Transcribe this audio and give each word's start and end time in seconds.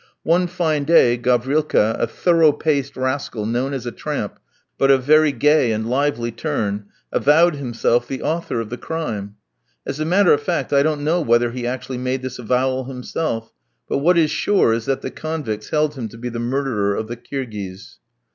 One 0.23 0.47
fine 0.47 0.83
day 0.85 1.15
Gavrilka, 1.15 1.95
a 1.99 2.07
thorough 2.07 2.51
paced 2.53 2.97
rascal, 2.97 3.45
known 3.45 3.71
as 3.71 3.85
a 3.85 3.91
tramp, 3.91 4.39
but 4.79 4.89
of 4.89 5.03
very 5.03 5.31
gay 5.31 5.71
and 5.71 5.87
lively 5.87 6.31
turn, 6.31 6.85
avowed 7.11 7.57
himself 7.57 8.07
the 8.07 8.23
author 8.23 8.59
of 8.59 8.71
the 8.71 8.79
crime. 8.79 9.35
As 9.85 9.99
a 9.99 10.05
matter 10.05 10.33
of 10.33 10.41
fact 10.41 10.73
I 10.73 10.81
don't 10.81 11.03
know 11.03 11.21
whether 11.21 11.51
he 11.51 11.67
actually 11.67 11.99
made 11.99 12.23
this 12.23 12.39
avowal 12.39 12.85
himself, 12.85 13.53
but 13.87 13.99
what 13.99 14.17
is 14.17 14.31
sure 14.31 14.73
is 14.73 14.85
that 14.87 15.03
the 15.03 15.11
convicts 15.11 15.69
held 15.69 15.93
him 15.93 16.07
to 16.09 16.17
be 16.17 16.29
the 16.29 16.39
murderer 16.39 16.95
of 16.95 17.07
the 17.07 17.15
Kirghiz. 17.15 17.99